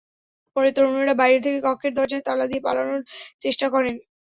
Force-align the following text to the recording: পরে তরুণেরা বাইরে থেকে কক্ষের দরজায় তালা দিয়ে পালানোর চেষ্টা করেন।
পরে 0.55 0.69
তরুণেরা 0.75 1.13
বাইরে 1.21 1.39
থেকে 1.45 1.59
কক্ষের 1.63 1.93
দরজায় 1.97 2.23
তালা 2.27 2.45
দিয়ে 2.47 2.65
পালানোর 2.67 3.01
চেষ্টা 3.41 3.67
করেন। 3.73 3.95